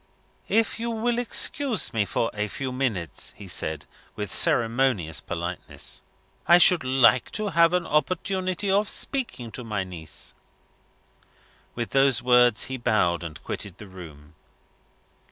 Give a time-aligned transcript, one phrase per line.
[0.49, 3.85] "If you will excuse me for a few minutes," he said,
[4.15, 6.01] with ceremonious politeness,
[6.47, 10.33] "I should like to have the opportunity of speaking to my niece."
[11.75, 14.33] With those words, he bowed, and quitted the room.